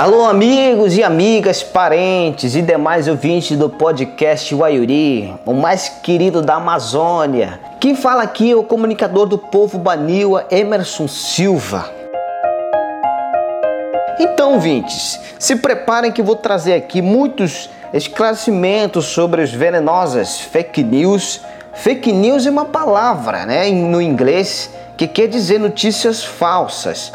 Alô, 0.00 0.24
amigos 0.24 0.96
e 0.96 1.02
amigas, 1.02 1.62
parentes 1.62 2.56
e 2.56 2.62
demais 2.62 3.06
ouvintes 3.06 3.54
do 3.58 3.68
podcast 3.68 4.54
Waiuri, 4.54 5.34
o 5.44 5.52
mais 5.52 5.90
querido 5.90 6.40
da 6.40 6.54
Amazônia. 6.54 7.60
Quem 7.78 7.94
fala 7.94 8.22
aqui 8.22 8.50
é 8.50 8.56
o 8.56 8.62
comunicador 8.62 9.26
do 9.26 9.36
povo 9.36 9.76
Baniwa, 9.76 10.46
Emerson 10.50 11.06
Silva. 11.06 11.92
Então, 14.18 14.54
ouvintes, 14.54 15.20
se 15.38 15.56
preparem 15.56 16.10
que 16.10 16.22
vou 16.22 16.36
trazer 16.36 16.72
aqui 16.72 17.02
muitos 17.02 17.68
esclarecimentos 17.92 19.04
sobre 19.04 19.42
as 19.42 19.52
venenosas 19.52 20.40
fake 20.40 20.82
news. 20.82 21.42
Fake 21.74 22.10
news 22.10 22.46
é 22.46 22.50
uma 22.50 22.64
palavra, 22.64 23.44
né, 23.44 23.68
no 23.68 24.00
inglês, 24.00 24.70
que 24.96 25.06
quer 25.06 25.26
dizer 25.26 25.60
notícias 25.60 26.24
falsas. 26.24 27.12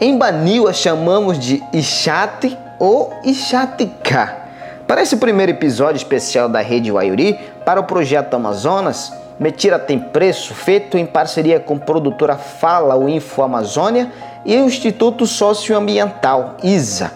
Em 0.00 0.16
Baniwa 0.16 0.72
chamamos 0.72 1.36
de 1.40 1.60
Ixate 1.72 2.56
ou 2.78 3.12
Ixatica. 3.24 4.36
Para 4.86 5.02
esse 5.02 5.16
primeiro 5.16 5.50
episódio 5.50 5.96
especial 5.96 6.48
da 6.48 6.60
Rede 6.60 6.92
Waiuri, 6.92 7.36
para 7.64 7.80
o 7.80 7.84
projeto 7.84 8.32
Amazonas, 8.34 9.12
Mentira 9.40 9.76
Tem 9.76 9.98
Preço, 9.98 10.54
feito 10.54 10.96
em 10.96 11.04
parceria 11.04 11.58
com 11.58 11.74
a 11.74 11.80
produtora 11.80 12.36
Fala 12.36 12.96
o 12.96 13.08
Info 13.08 13.42
Amazônia 13.42 14.12
e 14.46 14.56
o 14.56 14.66
Instituto 14.66 15.26
Socioambiental, 15.26 16.56
ISA. 16.62 17.10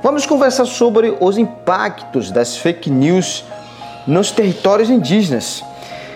Vamos 0.00 0.24
conversar 0.24 0.66
sobre 0.66 1.16
os 1.18 1.38
impactos 1.38 2.30
das 2.30 2.56
fake 2.56 2.88
news 2.88 3.44
nos 4.06 4.30
territórios 4.30 4.88
indígenas. 4.88 5.64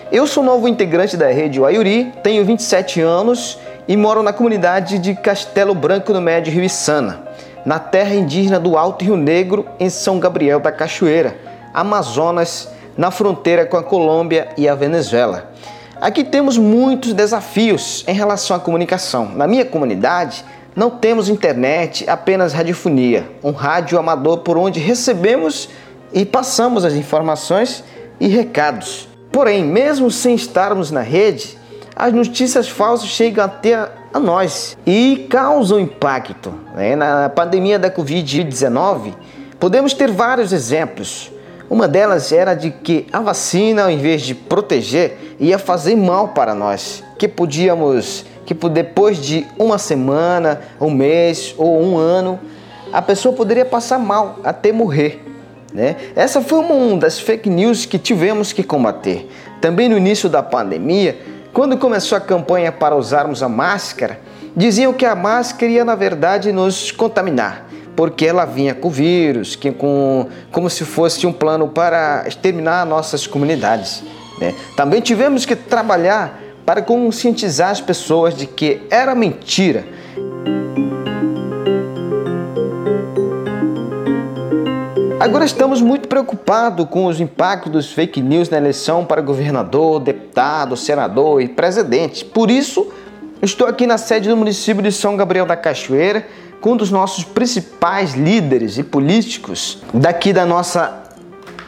Eu 0.09 0.25
sou 0.25 0.41
novo 0.41 0.69
integrante 0.69 1.17
da 1.17 1.27
rede 1.27 1.59
Waiuri, 1.59 2.13
tenho 2.23 2.45
27 2.45 3.01
anos 3.01 3.57
e 3.87 3.97
moro 3.97 4.23
na 4.23 4.31
comunidade 4.31 4.97
de 4.97 5.13
Castelo 5.15 5.75
Branco 5.75 6.13
no 6.13 6.21
Médio 6.21 6.53
Rio 6.53 6.63
Içana, 6.63 7.27
na 7.65 7.79
terra 7.79 8.15
indígena 8.15 8.59
do 8.59 8.77
Alto 8.77 9.03
Rio 9.03 9.17
Negro, 9.17 9.65
em 9.79 9.89
São 9.89 10.19
Gabriel 10.19 10.59
da 10.59 10.71
Cachoeira, 10.71 11.35
Amazonas, 11.73 12.69
na 12.97 13.11
fronteira 13.11 13.65
com 13.65 13.77
a 13.77 13.83
Colômbia 13.83 14.49
e 14.57 14.67
a 14.67 14.75
Venezuela. 14.75 15.51
Aqui 15.99 16.23
temos 16.23 16.57
muitos 16.57 17.13
desafios 17.13 18.03
em 18.07 18.13
relação 18.13 18.55
à 18.55 18.59
comunicação. 18.59 19.29
Na 19.35 19.47
minha 19.47 19.65
comunidade, 19.65 20.43
não 20.75 20.89
temos 20.89 21.29
internet, 21.29 22.09
apenas 22.09 22.51
radiofonia, 22.51 23.29
um 23.43 23.51
rádio 23.51 23.97
amador 23.97 24.39
por 24.39 24.57
onde 24.57 24.79
recebemos 24.79 25.69
e 26.11 26.25
passamos 26.25 26.83
as 26.83 26.93
informações 26.93 27.83
e 28.19 28.27
recados. 28.27 29.07
Porém, 29.31 29.63
mesmo 29.63 30.11
sem 30.11 30.35
estarmos 30.35 30.91
na 30.91 31.01
rede, 31.01 31.57
as 31.95 32.11
notícias 32.11 32.67
falsas 32.67 33.07
chegam 33.07 33.45
até 33.45 33.89
a 34.13 34.19
nós 34.19 34.77
e 34.85 35.27
causam 35.29 35.79
impacto. 35.79 36.53
Né? 36.75 36.95
Na 36.95 37.29
pandemia 37.29 37.77
da 37.77 37.89
Covid-19, 37.91 39.13
podemos 39.59 39.93
ter 39.93 40.11
vários 40.11 40.51
exemplos. 40.51 41.31
Uma 41.69 41.87
delas 41.87 42.31
era 42.31 42.53
de 42.53 42.71
que 42.71 43.07
a 43.11 43.19
vacina, 43.19 43.83
ao 43.83 43.91
invés 43.91 44.21
de 44.21 44.35
proteger, 44.35 45.35
ia 45.39 45.57
fazer 45.57 45.95
mal 45.95 46.29
para 46.29 46.53
nós, 46.53 47.03
que 47.17 47.27
podíamos, 47.27 48.25
que 48.45 48.53
depois 48.53 49.17
de 49.17 49.45
uma 49.57 49.77
semana, 49.77 50.61
um 50.79 50.91
mês 50.91 51.55
ou 51.57 51.81
um 51.81 51.97
ano, 51.97 52.39
a 52.91 53.01
pessoa 53.01 53.35
poderia 53.35 53.65
passar 53.65 53.97
mal 53.97 54.39
até 54.43 54.71
morrer. 54.71 55.23
Né? 55.73 55.95
Essa 56.15 56.41
foi 56.41 56.59
uma 56.59 56.97
das 56.97 57.19
fake 57.19 57.49
news 57.49 57.85
que 57.85 57.97
tivemos 57.97 58.53
que 58.53 58.61
combater. 58.61 59.27
Também 59.59 59.89
no 59.89 59.97
início 59.97 60.29
da 60.29 60.43
pandemia, 60.43 61.17
quando 61.53 61.77
começou 61.77 62.17
a 62.17 62.21
campanha 62.21 62.71
para 62.71 62.95
usarmos 62.95 63.43
a 63.43 63.47
máscara, 63.47 64.19
diziam 64.55 64.91
que 64.91 65.05
a 65.05 65.15
máscara 65.15 65.71
ia 65.71 65.85
na 65.85 65.93
verdade 65.93 66.51
nos 66.51 66.91
contaminar, 66.91 67.67
porque 67.95 68.25
ela 68.25 68.43
vinha 68.43 68.73
com 68.73 68.89
vírus, 68.89 69.55
que 69.55 69.71
com, 69.71 70.27
como 70.51 70.67
se 70.67 70.83
fosse 70.83 71.27
um 71.27 71.31
plano 71.31 71.67
para 71.67 72.23
exterminar 72.27 72.85
nossas 72.87 73.27
comunidades. 73.27 74.03
Né? 74.41 74.55
Também 74.75 74.99
tivemos 74.99 75.45
que 75.45 75.55
trabalhar 75.55 76.39
para 76.65 76.81
conscientizar 76.81 77.69
as 77.69 77.79
pessoas 77.79 78.35
de 78.35 78.47
que 78.47 78.81
era 78.89 79.13
mentira 79.13 79.85
Agora 85.23 85.45
estamos 85.45 85.81
muito 85.81 86.09
preocupados 86.09 86.85
com 86.89 87.05
os 87.05 87.21
impactos 87.21 87.71
dos 87.71 87.93
fake 87.93 88.21
news 88.21 88.49
na 88.49 88.57
eleição 88.57 89.05
para 89.05 89.21
governador, 89.21 90.01
deputado, 90.01 90.22
senador 90.75 91.41
e 91.41 91.47
presidente. 91.47 92.25
Por 92.25 92.49
isso, 92.49 92.91
estou 93.41 93.67
aqui 93.67 93.85
na 93.85 93.97
sede 93.97 94.29
do 94.29 94.37
município 94.37 94.81
de 94.81 94.91
São 94.91 95.15
Gabriel 95.15 95.45
da 95.45 95.55
Cachoeira 95.55 96.27
com 96.59 96.73
um 96.73 96.77
dos 96.77 96.91
nossos 96.91 97.25
principais 97.25 98.13
líderes 98.13 98.77
e 98.77 98.83
políticos 98.83 99.83
daqui 99.93 100.31
da 100.31 100.45
nossa 100.45 101.03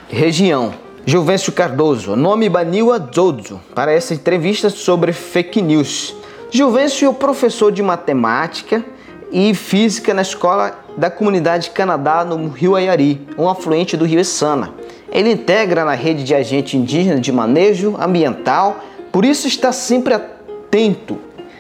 região, 0.08 0.74
Juvencio 1.06 1.52
Cardoso, 1.52 2.16
nome 2.16 2.48
Baniwa 2.48 2.98
Zodzo, 3.14 3.60
para 3.76 3.92
essa 3.92 4.14
entrevista 4.14 4.70
sobre 4.70 5.12
fake 5.12 5.62
news. 5.62 6.16
Juvencio 6.50 7.10
é 7.10 7.14
professor 7.14 7.72
de 7.72 7.84
matemática 7.84 8.84
e 9.32 9.54
física 9.54 10.14
na 10.14 10.22
escola 10.22 10.80
da 10.96 11.10
comunidade 11.10 11.72
Canadá 11.72 12.24
no 12.24 12.48
Rio 12.48 12.76
Ayari, 12.76 13.28
um 13.38 13.50
afluente 13.50 13.98
do 13.98 14.06
Rio 14.06 14.22
Essana. 14.22 14.74
Ele 15.16 15.32
integra 15.32 15.86
na 15.86 15.94
rede 15.94 16.26
de 16.26 16.36
agente 16.36 16.76
indígena 16.76 17.22
de 17.22 17.32
manejo 17.32 17.96
ambiental, 17.98 18.82
por 19.14 19.24
isso 19.24 19.48
está 19.48 19.72
sempre 19.72 20.14
atento 20.14 21.18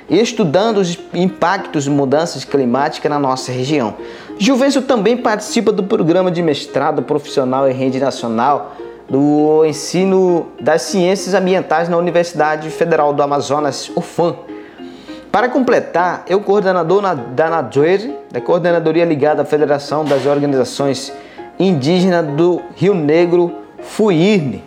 e 0.09 0.19
estudando 0.19 0.79
os 0.79 0.99
impactos 1.13 1.85
de 1.85 1.89
mudanças 1.89 2.44
climáticas 2.44 3.09
na 3.09 3.17
nossa 3.17 3.53
região. 3.53 3.95
Gilvêncio 4.38 4.81
também 4.81 5.15
participa 5.15 5.71
do 5.71 5.83
programa 5.83 6.29
de 6.29 6.41
mestrado 6.41 7.01
profissional 7.01 7.65
em 7.69 7.73
rede 7.73 7.97
nacional 7.97 8.75
do 9.09 9.63
ensino 9.65 10.47
das 10.59 10.81
ciências 10.81 11.33
ambientais 11.33 11.88
na 11.88 11.95
Universidade 11.95 12.69
Federal 12.69 13.13
do 13.13 13.23
Amazonas, 13.23 13.89
UFAM. 13.95 14.35
Para 15.31 15.47
completar, 15.47 16.25
o 16.29 16.41
coordenador 16.41 17.01
da 17.33 17.49
NADOER, 17.49 18.17
da 18.29 18.41
Coordenadoria 18.41 19.05
Ligada 19.05 19.44
à 19.44 19.45
Federação 19.45 20.03
das 20.03 20.25
Organizações 20.25 21.13
Indígenas 21.59 22.25
do 22.35 22.61
Rio 22.75 22.93
Negro, 22.93 23.51
FUIRNE, 23.81 24.63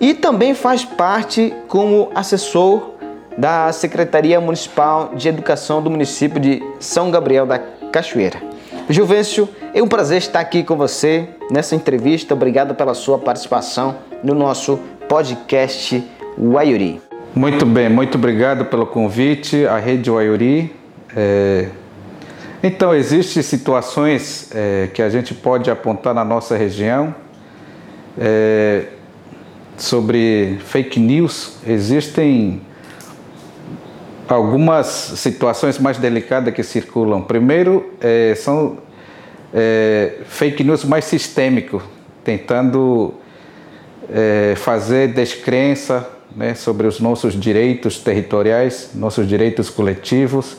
e 0.00 0.14
também 0.14 0.54
faz 0.54 0.84
parte 0.84 1.54
como 1.66 2.10
assessor 2.14 2.90
da 3.36 3.72
Secretaria 3.72 4.40
Municipal 4.40 5.12
de 5.14 5.28
Educação 5.28 5.82
do 5.82 5.90
município 5.90 6.40
de 6.40 6.62
São 6.80 7.10
Gabriel 7.10 7.46
da 7.46 7.58
Cachoeira. 7.58 8.40
Juvencio, 8.88 9.48
é 9.74 9.82
um 9.82 9.86
prazer 9.86 10.18
estar 10.18 10.40
aqui 10.40 10.62
com 10.62 10.76
você 10.76 11.28
nessa 11.50 11.74
entrevista. 11.74 12.34
Obrigado 12.34 12.74
pela 12.74 12.94
sua 12.94 13.18
participação 13.18 13.96
no 14.24 14.34
nosso 14.34 14.78
podcast 15.08 16.02
Waiuri. 16.38 17.00
Muito 17.34 17.66
bem, 17.66 17.88
muito 17.88 18.16
obrigado 18.16 18.64
pelo 18.64 18.86
convite 18.86 19.66
à 19.66 19.78
Rede 19.78 20.10
Waiuri. 20.10 20.74
É... 21.14 21.68
Então, 22.62 22.92
existem 22.92 23.40
situações 23.42 24.50
é, 24.52 24.88
que 24.92 25.00
a 25.00 25.08
gente 25.08 25.32
pode 25.32 25.70
apontar 25.70 26.12
na 26.12 26.24
nossa 26.24 26.56
região 26.56 27.14
é, 28.18 28.86
sobre 29.76 30.58
fake 30.64 30.98
news. 30.98 31.58
Existem 31.64 32.60
algumas 34.28 34.86
situações 34.86 35.78
mais 35.78 35.98
delicadas 35.98 36.52
que 36.52 36.64
circulam. 36.64 37.22
Primeiro, 37.22 37.92
é, 38.00 38.34
são 38.34 38.78
é, 39.54 40.14
fake 40.26 40.64
news 40.64 40.84
mais 40.84 41.04
sistêmicos, 41.04 41.82
tentando 42.24 43.14
é, 44.12 44.54
fazer 44.56 45.12
descrença 45.14 46.08
né, 46.34 46.54
sobre 46.54 46.88
os 46.88 46.98
nossos 46.98 47.38
direitos 47.38 47.98
territoriais, 47.98 48.90
nossos 48.94 49.28
direitos 49.28 49.70
coletivos. 49.70 50.56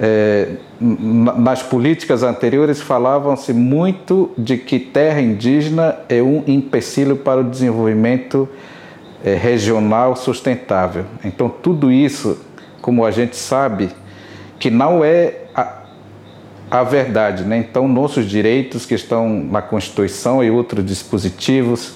É, 0.00 0.50
nas 0.80 1.60
políticas 1.60 2.22
anteriores 2.22 2.80
falavam-se 2.80 3.52
muito 3.52 4.30
de 4.38 4.56
que 4.56 4.78
terra 4.78 5.20
indígena 5.20 5.96
é 6.08 6.22
um 6.22 6.44
empecilho 6.46 7.16
para 7.16 7.40
o 7.40 7.44
desenvolvimento 7.44 8.48
é, 9.24 9.34
regional 9.34 10.14
sustentável. 10.14 11.04
Então, 11.24 11.48
tudo 11.48 11.90
isso, 11.90 12.38
como 12.80 13.04
a 13.04 13.10
gente 13.10 13.36
sabe, 13.36 13.90
que 14.58 14.70
não 14.70 15.04
é 15.04 15.34
a, 15.52 15.82
a 16.70 16.84
verdade. 16.84 17.42
Né? 17.42 17.58
Então, 17.58 17.88
nossos 17.88 18.24
direitos 18.24 18.86
que 18.86 18.94
estão 18.94 19.28
na 19.28 19.60
Constituição 19.60 20.44
e 20.44 20.50
outros 20.50 20.84
dispositivos 20.84 21.94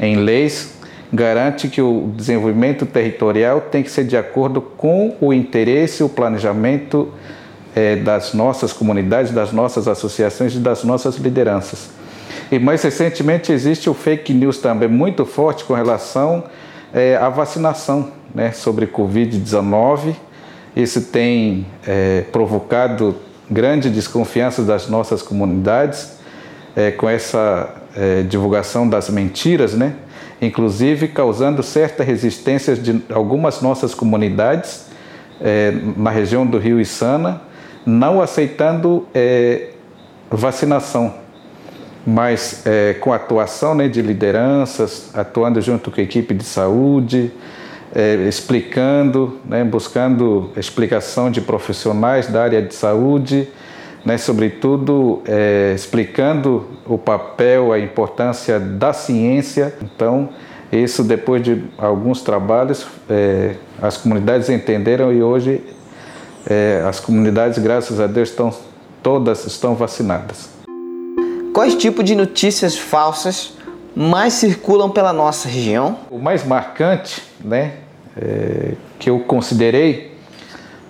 em 0.00 0.16
leis 0.16 0.80
garante 1.12 1.68
que 1.68 1.82
o 1.82 2.10
desenvolvimento 2.16 2.86
territorial 2.86 3.60
tem 3.60 3.82
que 3.82 3.90
ser 3.90 4.04
de 4.04 4.16
acordo 4.16 4.62
com 4.62 5.14
o 5.20 5.32
interesse, 5.32 6.02
o 6.02 6.08
planejamento 6.08 7.12
é, 7.74 7.96
das 7.96 8.34
nossas 8.34 8.72
comunidades, 8.72 9.32
das 9.32 9.52
nossas 9.52 9.88
associações 9.88 10.54
e 10.54 10.58
das 10.58 10.84
nossas 10.84 11.16
lideranças. 11.16 11.90
E 12.50 12.58
mais 12.58 12.82
recentemente 12.82 13.50
existe 13.50 13.88
o 13.88 13.94
fake 13.94 14.34
news 14.34 14.58
também 14.58 14.88
muito 14.88 15.24
forte 15.24 15.64
com 15.64 15.74
relação 15.74 16.44
é, 16.92 17.16
à 17.16 17.28
vacinação 17.28 18.10
né, 18.34 18.52
sobre 18.52 18.86
Covid-19. 18.86 20.14
Isso 20.76 21.00
tem 21.02 21.66
é, 21.86 22.24
provocado 22.30 23.16
grande 23.50 23.90
desconfiança 23.90 24.62
das 24.62 24.88
nossas 24.88 25.22
comunidades 25.22 26.18
é, 26.74 26.90
com 26.90 27.08
essa 27.08 27.74
é, 27.96 28.22
divulgação 28.22 28.88
das 28.88 29.08
mentiras, 29.10 29.74
né? 29.74 29.94
inclusive 30.40 31.08
causando 31.08 31.62
certa 31.62 32.02
resistência 32.02 32.74
de 32.74 33.02
algumas 33.12 33.60
nossas 33.60 33.94
comunidades 33.94 34.86
é, 35.40 35.72
na 35.96 36.10
região 36.10 36.46
do 36.46 36.58
Rio 36.58 36.80
Içana, 36.80 37.40
não 37.84 38.20
aceitando 38.20 39.06
é, 39.14 39.70
vacinação, 40.30 41.14
mas 42.06 42.66
é, 42.66 42.94
com 42.94 43.12
atuação 43.12 43.74
né, 43.74 43.88
de 43.88 44.02
lideranças, 44.02 45.10
atuando 45.14 45.60
junto 45.60 45.90
com 45.90 46.00
a 46.00 46.04
equipe 46.04 46.34
de 46.34 46.44
saúde, 46.44 47.32
é, 47.94 48.14
explicando, 48.26 49.38
né, 49.44 49.62
buscando 49.62 50.50
explicação 50.56 51.30
de 51.30 51.40
profissionais 51.40 52.26
da 52.26 52.42
área 52.42 52.62
de 52.62 52.74
saúde, 52.74 53.48
né, 54.04 54.18
sobretudo 54.18 55.22
é, 55.26 55.72
explicando 55.74 56.66
o 56.86 56.98
papel, 56.98 57.72
a 57.72 57.78
importância 57.78 58.58
da 58.58 58.92
ciência. 58.92 59.74
Então, 59.82 60.30
isso 60.72 61.04
depois 61.04 61.42
de 61.42 61.62
alguns 61.76 62.22
trabalhos, 62.22 62.86
é, 63.08 63.54
as 63.80 63.98
comunidades 63.98 64.48
entenderam 64.48 65.12
e 65.12 65.22
hoje 65.22 65.62
é, 66.46 66.82
as 66.86 67.00
comunidades, 67.00 67.58
graças 67.58 68.00
a 68.00 68.06
Deus, 68.06 68.30
estão 68.30 68.52
todas 69.02 69.44
estão 69.46 69.74
vacinadas. 69.74 70.48
Quais 71.52 71.74
tipos 71.74 72.04
de 72.04 72.14
notícias 72.14 72.78
falsas 72.78 73.54
mais 73.94 74.34
circulam 74.34 74.90
pela 74.90 75.12
nossa 75.12 75.48
região? 75.48 75.98
O 76.10 76.18
mais 76.18 76.44
marcante, 76.44 77.22
né, 77.44 77.74
é, 78.16 78.74
que 78.98 79.10
eu 79.10 79.20
considerei 79.20 80.12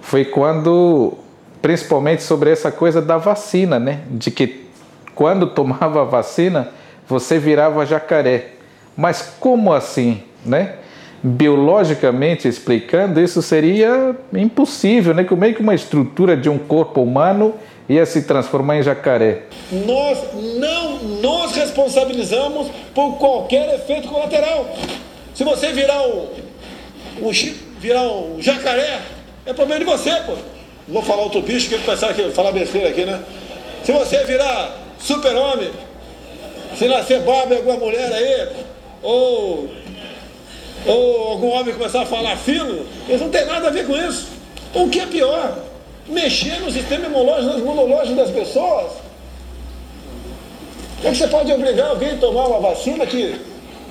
foi 0.01 0.25
quando 0.25 1.15
principalmente 1.61 2.23
sobre 2.23 2.51
essa 2.51 2.71
coisa 2.71 3.01
da 3.01 3.17
vacina, 3.17 3.79
né? 3.79 4.01
De 4.11 4.31
que 4.31 4.67
quando 5.15 5.47
tomava 5.47 6.03
a 6.03 6.05
vacina 6.05 6.69
você 7.09 7.39
virava 7.39 7.87
jacaré. 7.87 8.55
Mas 8.97 9.35
como 9.39 9.73
assim, 9.73 10.23
né? 10.45 10.75
Biologicamente 11.23 12.49
explicando, 12.49 13.21
isso 13.21 13.41
seria 13.43 14.17
impossível, 14.33 15.15
né? 15.15 15.25
Como 15.25 15.45
é 15.45 15.53
que 15.53 15.61
uma 15.61 15.75
estrutura 15.75 16.37
de 16.37 16.49
um 16.49 16.59
corpo 16.59 17.01
humano 17.01 17.55
ia 17.89 18.05
se 18.05 18.23
transformar 18.23 18.79
em 18.79 18.83
jacaré? 18.83 19.45
Nós 19.71 20.19
não 20.59 20.99
nos 21.21 21.53
responsabilizamos 21.53 22.69
por 22.95 23.19
qualquer 23.19 23.75
efeito 23.77 24.09
colateral. 24.09 24.75
Se 25.35 25.45
você 25.45 25.73
virar 25.73 26.03
o, 26.09 26.31
o 27.21 27.31
virar 27.79 28.03
o 28.03 28.37
jacaré, 28.41 29.01
é 29.47 29.53
problema 29.53 29.81
de 29.81 29.87
você, 29.87 30.11
pô 30.27 30.35
vou 30.89 31.03
falar 31.03 31.23
outro 31.23 31.41
bicho 31.43 31.69
que 31.69 31.75
ele 31.75 31.85
pensar 31.85 32.15
que 32.15 32.31
falar 32.31 32.53
besteira 32.53 32.89
aqui, 32.89 33.05
né? 33.05 33.21
Se 33.85 33.93
você 33.93 34.25
virar 34.25 34.77
super-homem, 34.99 35.71
se 36.77 36.87
nascer 36.89 37.21
barba 37.21 37.57
alguma 37.57 37.77
mulher 37.77 38.13
aí, 38.13 38.49
ou, 39.03 39.69
ou 40.87 41.29
algum 41.29 41.49
homem 41.49 41.75
começar 41.75 42.03
a 42.03 42.07
falar 42.07 42.37
fino, 42.37 42.85
eles 43.09 43.21
não 43.21 43.29
tem 43.29 43.47
nada 43.47 43.69
a 43.69 43.71
ver 43.71 43.87
com 43.87 43.97
isso. 43.97 44.29
O 44.75 44.89
que 44.89 45.01
é 45.01 45.07
pior? 45.07 45.59
Mexer 46.09 46.61
no 46.61 46.71
sistema 46.71 47.07
imunológico, 47.07 48.17
das 48.17 48.31
pessoas. 48.31 48.93
Como 50.97 51.09
é 51.09 51.11
que 51.11 51.17
você 51.17 51.29
pode 51.29 51.53
obrigar 51.53 51.91
alguém 51.91 52.13
a 52.13 52.17
tomar 52.17 52.47
uma 52.47 52.61
vacina 52.61 53.07
que 53.07 53.41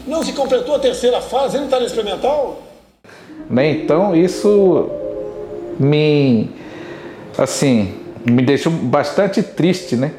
não 0.07 0.23
se 0.23 0.33
completou 0.33 0.75
a 0.75 0.79
terceira 0.79 1.21
fase, 1.21 1.57
não 1.57 1.65
está 1.65 1.79
no 1.79 1.85
experimental? 1.85 2.61
Bem, 3.49 3.83
então 3.83 4.15
isso 4.15 4.89
me 5.79 6.49
assim, 7.37 7.93
me 8.25 8.41
deixou 8.41 8.71
bastante 8.71 9.41
triste, 9.41 9.95
né? 9.95 10.11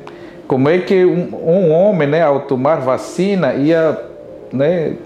Como 0.46 0.68
é 0.68 0.78
que 0.78 1.04
um, 1.04 1.34
um 1.34 1.72
homem, 1.72 2.08
né, 2.08 2.22
ao 2.22 2.42
tomar 2.42 2.76
vacina, 2.76 3.54
ia, 3.54 3.98
né, 4.52 4.96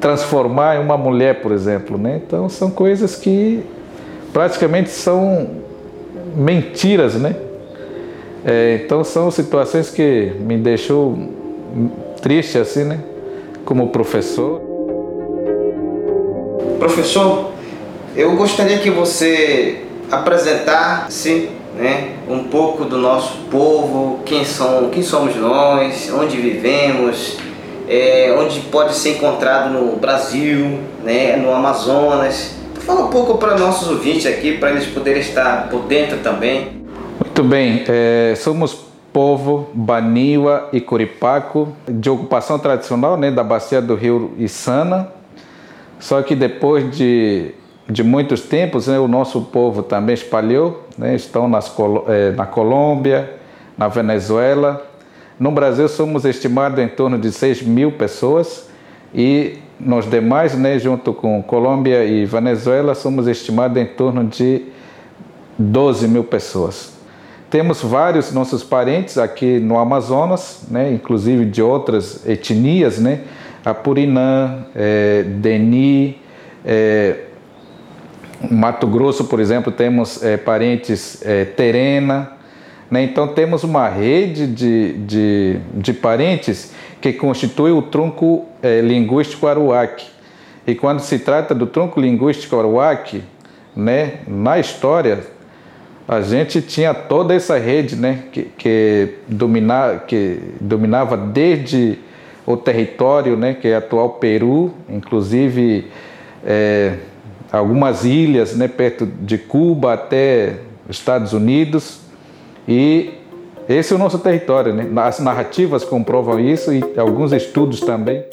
transformar 0.00 0.76
em 0.76 0.80
uma 0.80 0.96
mulher, 0.96 1.40
por 1.40 1.52
exemplo, 1.52 1.96
né? 1.96 2.20
Então 2.24 2.48
são 2.48 2.70
coisas 2.70 3.16
que 3.16 3.64
praticamente 4.32 4.90
são 4.90 5.48
mentiras, 6.36 7.14
né? 7.14 7.36
É, 8.44 8.80
então 8.84 9.02
são 9.02 9.30
situações 9.30 9.90
que 9.90 10.32
me 10.38 10.56
deixou 10.56 11.18
triste 12.20 12.58
assim, 12.58 12.84
né? 12.84 13.00
Como 13.64 13.88
professor. 13.88 14.60
Professor, 16.78 17.50
eu 18.14 18.36
gostaria 18.36 18.78
que 18.78 18.90
você 18.90 19.82
apresentar-se 20.10 21.48
né, 21.76 22.12
um 22.28 22.44
pouco 22.44 22.84
do 22.84 22.96
nosso 22.96 23.36
povo, 23.50 24.20
quem, 24.24 24.44
são, 24.44 24.88
quem 24.90 25.02
somos 25.02 25.36
nós, 25.36 26.10
onde 26.12 26.36
vivemos, 26.36 27.36
é, 27.88 28.34
onde 28.38 28.60
pode 28.60 28.94
ser 28.94 29.16
encontrado 29.16 29.72
no 29.72 29.96
Brasil, 29.96 30.80
né, 31.02 31.36
no 31.36 31.52
Amazonas. 31.52 32.54
Fala 32.80 33.06
um 33.06 33.10
pouco 33.10 33.38
para 33.38 33.56
nossos 33.56 33.88
ouvintes 33.88 34.26
aqui, 34.26 34.58
para 34.58 34.70
eles 34.70 34.86
poderem 34.86 35.20
estar 35.20 35.68
por 35.68 35.82
dentro 35.82 36.18
também. 36.18 36.84
Muito 37.24 37.42
bem, 37.42 37.84
é, 37.88 38.34
somos 38.36 38.86
povo 39.12 39.68
Baniwa 39.72 40.68
e 40.72 40.80
Curipaco, 40.80 41.74
de 41.88 42.10
ocupação 42.10 42.58
tradicional 42.58 43.16
né, 43.16 43.30
da 43.30 43.42
bacia 43.42 43.80
do 43.80 43.94
rio 43.94 44.32
Içana, 44.38 45.08
só 45.98 46.22
que 46.22 46.34
depois 46.34 46.94
de 46.96 47.54
de 47.88 48.02
muitos 48.02 48.40
tempos, 48.42 48.88
né, 48.88 48.98
o 48.98 49.06
nosso 49.06 49.40
povo 49.42 49.82
também 49.82 50.14
espalhou, 50.14 50.84
né, 50.98 51.14
estão 51.14 51.48
nas, 51.48 51.72
eh, 52.08 52.32
na 52.32 52.44
Colômbia, 52.44 53.34
na 53.78 53.86
Venezuela. 53.88 54.84
No 55.38 55.50
Brasil 55.50 55.86
somos 55.88 56.24
estimados 56.24 56.78
em 56.78 56.88
torno 56.88 57.18
de 57.18 57.30
6 57.30 57.62
mil 57.62 57.92
pessoas 57.92 58.68
e 59.14 59.58
nos 59.78 60.08
demais, 60.08 60.54
né, 60.54 60.78
junto 60.78 61.12
com 61.12 61.42
Colômbia 61.42 62.04
e 62.04 62.24
Venezuela, 62.24 62.94
somos 62.94 63.26
estimados 63.26 63.76
em 63.76 63.84
torno 63.84 64.24
de 64.24 64.62
12 65.58 66.08
mil 66.08 66.24
pessoas. 66.24 66.94
Temos 67.50 67.82
vários 67.82 68.32
nossos 68.32 68.64
parentes 68.64 69.18
aqui 69.18 69.60
no 69.60 69.78
Amazonas, 69.78 70.64
né, 70.70 70.90
inclusive 70.92 71.44
de 71.44 71.60
outras 71.60 72.26
etnias, 72.26 72.98
né, 72.98 73.20
Apurinã, 73.64 74.64
é, 74.74 75.22
Deni, 75.22 76.18
é, 76.64 77.24
Mato 78.50 78.86
Grosso, 78.86 79.24
por 79.24 79.40
exemplo, 79.40 79.72
temos 79.72 80.22
é, 80.22 80.36
parentes 80.36 81.20
é, 81.24 81.44
Terena, 81.44 82.35
né? 82.90 83.02
então 83.02 83.28
temos 83.28 83.64
uma 83.64 83.88
rede 83.88 84.46
de, 84.46 84.92
de, 84.94 85.60
de, 85.74 85.92
parentes 85.92 86.72
que 87.00 87.12
constitui 87.12 87.70
o 87.70 87.82
tronco 87.82 88.46
é, 88.62 88.80
linguístico 88.80 89.46
aruaque. 89.46 90.06
E 90.66 90.74
quando 90.74 91.00
se 91.00 91.18
trata 91.18 91.54
do 91.54 91.66
tronco 91.66 92.00
linguístico 92.00 92.58
aruaque, 92.58 93.22
né, 93.74 94.14
na 94.26 94.58
história, 94.58 95.20
a 96.08 96.20
gente 96.20 96.62
tinha 96.62 96.94
toda 96.94 97.34
essa 97.34 97.58
rede 97.58 97.96
né, 97.96 98.24
que, 98.32 98.44
que, 98.56 99.14
domina, 99.28 100.02
que 100.06 100.38
dominava 100.60 101.16
desde 101.16 101.98
o 102.46 102.56
território, 102.56 103.36
né, 103.36 103.54
que 103.54 103.68
é 103.68 103.76
atual 103.76 104.10
Peru, 104.10 104.72
inclusive 104.88 105.90
é, 106.44 106.94
algumas 107.50 108.04
ilhas 108.04 108.56
né, 108.56 108.68
perto 108.68 109.04
de 109.04 109.36
Cuba 109.36 109.94
até 109.94 110.54
Estados 110.88 111.32
Unidos. 111.32 112.05
E 112.68 113.14
esse 113.68 113.92
é 113.92 113.96
o 113.96 113.98
nosso 113.98 114.18
território. 114.18 114.74
Né? 114.74 114.88
As 115.02 115.18
narrativas 115.18 115.84
comprovam 115.84 116.40
isso 116.40 116.72
e 116.72 116.82
alguns 116.98 117.32
estudos 117.32 117.80
também. 117.80 118.24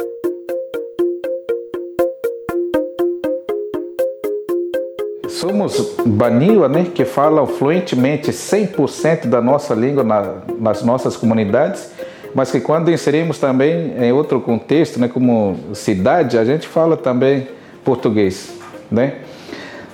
Somos 5.27 5.95
Baniwa, 6.05 6.69
né, 6.69 6.87
que 6.93 7.03
falam 7.03 7.45
fluentemente 7.45 8.31
100% 8.31 9.27
da 9.27 9.41
nossa 9.41 9.73
língua 9.73 10.03
na, 10.03 10.35
nas 10.57 10.83
nossas 10.83 11.17
comunidades, 11.17 11.91
mas 12.33 12.49
que 12.49 12.61
quando 12.61 12.89
inserimos 12.89 13.39
também 13.39 13.93
em 13.97 14.11
outro 14.13 14.39
contexto, 14.39 14.99
né, 14.99 15.09
como 15.09 15.57
cidade, 15.73 16.37
a 16.37 16.45
gente 16.45 16.67
fala 16.67 16.95
também 16.95 17.47
português 17.83 18.63
né? 18.93 19.15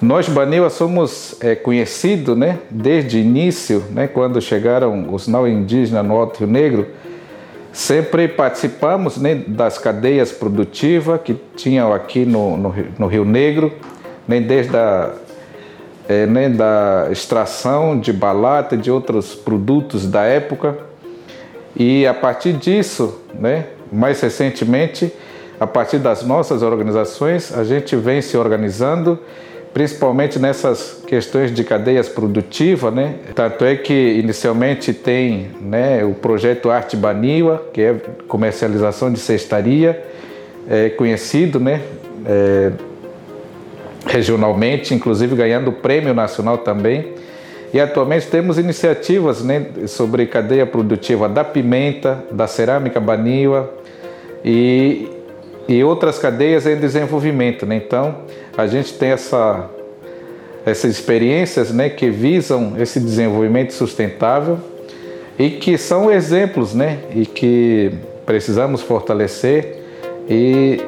Nós, 0.01 0.29
Baniwa, 0.29 0.69
somos 0.69 1.35
é, 1.41 1.55
conhecidos 1.55 2.37
né, 2.37 2.59
desde 2.69 3.17
o 3.17 3.19
início, 3.19 3.83
né, 3.91 4.07
quando 4.07 4.41
chegaram 4.41 5.13
os 5.13 5.27
não 5.27 5.45
indígenas 5.45 6.05
no 6.05 6.15
Alto 6.15 6.39
Rio 6.39 6.47
Negro, 6.47 6.87
sempre 7.73 8.29
participamos 8.29 9.17
né, 9.17 9.43
das 9.45 9.77
cadeias 9.77 10.31
produtivas 10.31 11.19
que 11.21 11.35
tinham 11.55 11.93
aqui 11.93 12.25
no, 12.25 12.55
no, 12.55 12.75
no 12.97 13.07
Rio 13.07 13.25
Negro, 13.25 13.73
né, 14.25 14.39
desde 14.39 14.77
a 14.77 15.11
é, 16.09 16.25
né, 16.25 16.49
da 16.49 17.07
extração 17.11 17.99
de 17.99 18.11
balata 18.11 18.73
e 18.73 18.77
de 18.79 18.89
outros 18.89 19.35
produtos 19.35 20.07
da 20.07 20.23
época. 20.23 20.75
E 21.75 22.07
a 22.07 22.15
partir 22.15 22.53
disso, 22.53 23.21
né, 23.33 23.67
mais 23.91 24.19
recentemente, 24.19 25.13
a 25.59 25.67
partir 25.67 25.99
das 25.99 26.23
nossas 26.23 26.63
organizações, 26.63 27.55
a 27.55 27.63
gente 27.63 27.95
vem 27.95 28.23
se 28.23 28.35
organizando 28.35 29.19
principalmente 29.73 30.39
nessas 30.39 31.03
questões 31.05 31.53
de 31.53 31.63
cadeias 31.63 32.09
produtivas, 32.09 32.93
né? 32.93 33.15
Tanto 33.35 33.63
é 33.63 33.75
que 33.75 33.93
inicialmente 33.93 34.93
tem, 34.93 35.51
né, 35.61 36.03
o 36.03 36.13
projeto 36.13 36.69
Arte 36.69 36.95
Baniwa, 36.95 37.63
que 37.71 37.81
é 37.81 37.95
comercialização 38.27 39.11
de 39.11 39.19
cestaria, 39.19 40.03
é 40.69 40.89
conhecido, 40.89 41.59
né, 41.59 41.81
é, 42.25 42.71
regionalmente, 44.05 44.93
inclusive 44.93 45.35
ganhando 45.35 45.69
o 45.69 45.73
prêmio 45.73 46.13
nacional 46.13 46.59
também. 46.59 47.13
E 47.71 47.79
atualmente 47.79 48.27
temos 48.27 48.57
iniciativas 48.57 49.43
né, 49.43 49.67
sobre 49.87 50.25
cadeia 50.25 50.65
produtiva 50.65 51.29
da 51.29 51.43
pimenta, 51.43 52.23
da 52.31 52.47
cerâmica 52.47 52.99
Baniwa 52.99 53.71
e, 54.43 55.07
e 55.69 55.83
outras 55.83 56.17
cadeias 56.17 56.65
em 56.65 56.75
desenvolvimento. 56.75 57.63
Né? 57.63 57.75
Então, 57.75 58.23
a 58.57 58.65
gente 58.65 58.95
tem 58.95 59.11
essa, 59.11 59.69
essas 60.65 60.91
experiências 60.91 61.71
né, 61.71 61.89
que 61.89 62.09
visam 62.09 62.73
esse 62.77 62.99
desenvolvimento 62.99 63.71
sustentável 63.71 64.57
e 65.37 65.51
que 65.51 65.77
são 65.77 66.11
exemplos 66.11 66.73
né, 66.73 66.97
e 67.15 67.23
que 67.23 67.91
precisamos 68.25 68.81
fortalecer 68.81 69.77
e, 70.27 70.81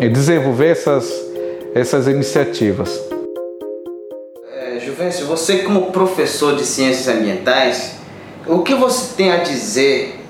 e 0.00 0.08
desenvolver 0.08 0.70
essas, 0.70 1.08
essas 1.72 2.08
iniciativas. 2.08 3.00
Juvencio, 4.84 5.26
você 5.26 5.58
como 5.58 5.92
professor 5.92 6.56
de 6.56 6.64
ciências 6.64 7.06
ambientais, 7.06 7.94
o 8.46 8.62
que 8.62 8.74
você 8.74 9.14
tem 9.16 9.30
a 9.30 9.36
dizer 9.36 10.21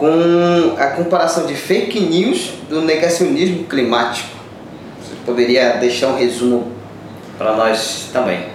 com 0.00 0.76
a 0.78 0.86
comparação 0.86 1.46
de 1.46 1.54
fake 1.54 2.00
news 2.00 2.54
do 2.70 2.80
negacionismo 2.80 3.64
climático? 3.64 4.30
Você 4.98 5.14
poderia 5.26 5.76
deixar 5.76 6.08
um 6.08 6.16
resumo 6.16 6.72
para 7.36 7.54
nós 7.54 8.08
também? 8.10 8.46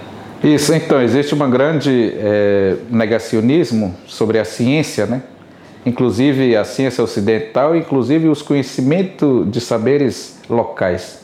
Isso, 0.44 0.74
então, 0.74 1.00
existe 1.00 1.36
um 1.36 1.50
grande 1.50 2.14
é, 2.18 2.78
negacionismo 2.90 3.96
sobre 4.08 4.40
a 4.40 4.44
ciência, 4.44 5.06
né? 5.06 5.22
inclusive 5.86 6.58
a 6.58 6.66
ciência 6.66 7.04
ocidental, 7.04 7.75
inclusive 7.75 8.28
os 8.28 8.42
conhecimentos 8.42 9.50
de 9.52 9.62
saberes 9.62 10.40
locais. 10.50 11.22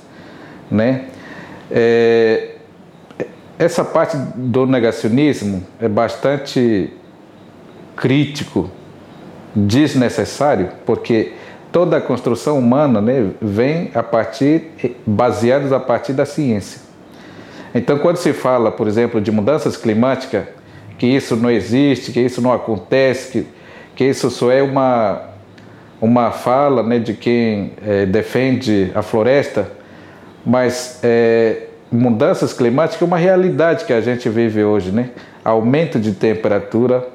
Né? 0.70 1.06
É, 1.72 2.50
essa 3.58 3.84
parte 3.84 4.16
do 4.36 4.68
negacionismo 4.68 5.66
é 5.80 5.88
bastante 5.88 6.94
crítico, 7.96 8.70
desnecessário, 9.56 10.70
porque 10.86 11.34
toda 11.72 11.98
a 11.98 12.02
construção 12.02 12.60
humana 12.60 13.02
né, 13.02 13.32
vem 13.42 13.92
a 13.94 14.04
partir, 14.04 14.72
baseados 15.06 15.72
a 15.72 15.80
partir 15.80 16.14
da 16.14 16.26
ciência. 16.26 16.82
Então, 17.74 17.98
quando 17.98 18.18
se 18.18 18.34
fala, 18.34 18.72
por 18.72 18.88
exemplo, 18.88 19.22
de 19.22 19.32
mudanças 19.32 19.78
climáticas, 19.78 20.44
que 20.98 21.08
isso 21.08 21.36
não 21.36 21.50
existe, 21.50 22.12
que 22.12 22.20
isso 22.20 22.42
não 22.42 22.52
acontece, 22.52 23.32
que, 23.32 23.48
que 23.96 24.04
isso 24.04 24.30
só 24.30 24.52
é 24.52 24.62
uma, 24.62 25.22
uma 26.02 26.32
fala 26.32 26.84
né, 26.84 27.00
de 27.00 27.14
quem 27.14 27.72
é, 27.86 28.06
defende 28.06 28.92
a 28.94 29.02
floresta, 29.02 29.72
mas 30.46 31.00
é, 31.02 31.68
mudanças 31.92 32.54
climáticas 32.54 33.02
é 33.02 33.06
uma 33.06 33.18
realidade 33.18 33.86
que 33.86 33.94
a 33.94 34.02
gente 34.02 34.28
vive 34.30 34.64
hoje, 34.64 34.92
né? 34.92 35.10
Aumento 35.44 36.00
de 36.00 36.14
temperatura. 36.14 37.08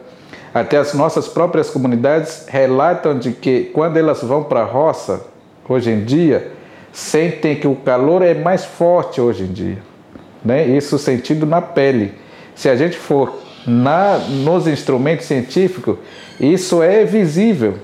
Até 0.57 0.79
as 0.79 0.95
nossas 0.95 1.29
próprias 1.29 1.69
comunidades 1.69 2.47
relatam 2.49 3.19
de 3.19 3.31
que 3.31 3.65
quando 3.75 3.99
elas 3.99 4.23
vão 4.23 4.43
para 4.43 4.61
a 4.61 4.65
roça, 4.65 5.27
hoje 5.69 5.91
em 5.91 6.03
dia, 6.03 6.51
sentem 6.91 7.57
que 7.57 7.69
o 7.69 7.77
calor 7.77 8.23
é 8.23 8.33
mais 8.33 8.65
forte 8.65 9.21
hoje 9.21 9.43
em 9.43 9.53
dia. 9.53 9.77
Né? 10.43 10.67
Isso 10.67 10.99
sentido 10.99 11.45
na 11.45 11.61
pele. 11.61 12.15
Se 12.55 12.71
a 12.71 12.75
gente 12.75 12.97
for 12.97 13.39
na, 13.67 14.17
nos 14.17 14.67
instrumentos 14.67 15.27
científicos, 15.27 15.99
isso 16.41 16.83
é 16.83 17.05
visível. 17.05 17.75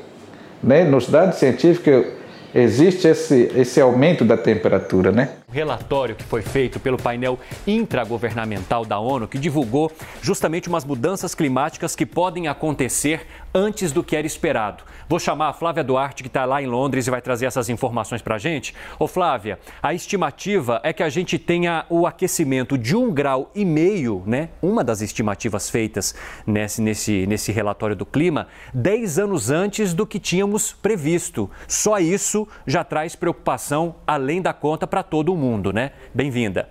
Né? 0.63 0.83
Nos 0.83 1.11
dados 1.11 1.37
científicos, 1.37 2.07
existe 2.55 3.07
esse, 3.07 3.53
esse 3.55 3.83
aumento 3.83 4.25
da 4.25 4.39
temperatura, 4.39 5.13
né? 5.13 5.29
Relatório 5.53 6.17
que 6.17 6.25
foi 6.25 6.41
feito 6.41 6.81
pelo 6.81 6.97
painel 6.97 7.39
intragovernamental 7.67 8.85
da 8.85 8.99
ONU, 8.99 9.29
que 9.29 9.39
divulgou 9.39 9.93
justamente 10.23 10.69
umas 10.69 10.85
mudanças 10.85 11.35
climáticas 11.35 11.95
que 11.95 12.07
podem 12.07 12.49
acontecer 12.49 13.27
antes 13.55 13.93
do 13.93 14.03
que 14.03 14.17
era 14.17 14.27
esperado. 14.27 14.83
Vou 15.07 15.21
chamar 15.21 15.49
a 15.49 15.53
Flávia 15.53 15.85
Duarte, 15.85 16.23
que 16.23 16.29
está 16.29 16.47
lá 16.47 16.63
em 16.63 16.67
Londres 16.67 17.07
e 17.07 17.11
vai 17.11 17.21
trazer 17.21 17.45
essas 17.45 17.69
informações 17.69 18.23
para 18.23 18.37
a 18.37 18.39
gente. 18.39 18.75
Ô 18.99 19.07
Flávia, 19.07 19.59
a 19.83 19.93
estimativa 19.93 20.81
é 20.83 20.91
que 20.91 21.03
a 21.03 21.11
gente 21.11 21.39
tenha 21.39 21.85
o 21.91 22.07
aquecimento 22.07 22.79
de 22.79 22.97
um 22.97 23.13
grau 23.13 23.51
e 23.55 23.63
meio, 23.63 24.23
né? 24.27 24.49
Uma 24.63 24.83
das 24.83 25.03
estimativas 25.03 25.69
feitas 25.69 26.15
nesse, 26.47 26.81
nesse, 26.81 27.27
nesse 27.27 27.53
relatório 27.53 27.95
do 27.95 28.07
clima, 28.07 28.49
10 28.73 29.19
anos 29.19 29.51
antes 29.51 29.93
do 29.93 30.07
que 30.07 30.19
tínhamos 30.19 30.73
previsto. 30.73 31.51
Só 31.69 31.99
isso 31.99 32.49
já 32.67 32.83
traz 32.83 33.15
preocupação 33.15 33.97
além 34.07 34.41
da 34.41 34.55
conta 34.55 34.87
para 34.87 35.03
todo 35.03 35.37
mundo 35.37 35.42
mundo, 35.43 35.73
né? 35.73 35.91
Bem-vinda. 36.15 36.69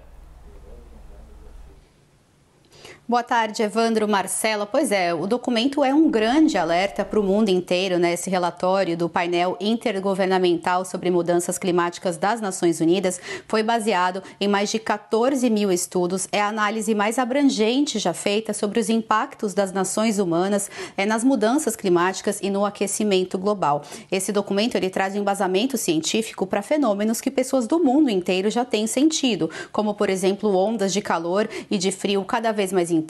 Boa 3.12 3.24
tarde, 3.24 3.62
Evandro, 3.62 4.08
Marcela. 4.08 4.66
Pois 4.66 4.90
é, 4.90 5.14
o 5.14 5.28
documento 5.28 5.84
é 5.84 5.94
um 5.94 6.10
grande 6.10 6.58
alerta 6.58 7.04
para 7.04 7.20
o 7.20 7.24
mundo 7.24 7.50
inteiro, 7.50 8.00
né? 8.00 8.14
Esse 8.14 8.30
relatório 8.30 8.96
do 8.96 9.10
painel 9.10 9.58
intergovernamental 9.60 10.86
sobre 10.86 11.12
mudanças 11.12 11.58
climáticas 11.58 12.16
das 12.16 12.40
Nações 12.40 12.80
Unidas 12.80 13.20
foi 13.50 13.64
baseado 13.64 14.24
em 14.40 14.48
mais 14.48 14.72
de 14.72 14.80
14 14.80 15.50
mil 15.50 15.74
estudos. 15.74 16.26
É 16.32 16.40
a 16.40 16.48
análise 16.48 16.96
mais 16.96 17.20
abrangente 17.20 18.00
já 18.00 18.14
feita 18.14 18.54
sobre 18.54 18.80
os 18.80 18.90
impactos 18.90 19.54
das 19.54 19.74
nações 19.74 20.18
humanas 20.18 20.72
é, 20.96 21.06
nas 21.06 21.22
mudanças 21.22 21.76
climáticas 21.76 22.40
e 22.42 22.50
no 22.50 22.66
aquecimento 22.66 23.38
global. 23.38 23.82
Esse 24.10 24.32
documento 24.32 24.76
ele 24.76 24.90
traz 24.90 25.16
um 25.16 25.20
embasamento 25.20 25.78
científico 25.78 26.48
para 26.48 26.62
fenômenos 26.62 27.20
que 27.20 27.30
pessoas 27.30 27.68
do 27.68 27.78
mundo 27.78 28.10
inteiro 28.10 28.50
já 28.50 28.64
têm 28.64 28.88
sentido, 28.88 29.50
como 29.70 29.96
por 29.96 30.10
exemplo 30.10 30.56
ondas 30.56 30.94
de 30.94 31.02
calor 31.02 31.50
e 31.70 31.78
de 31.78 31.92
frio 31.92 32.24
cada 32.24 32.54
vez 32.54 32.72
mais 32.72 32.90
intensas, 32.90 33.01